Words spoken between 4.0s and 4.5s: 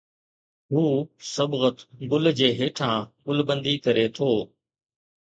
ٿو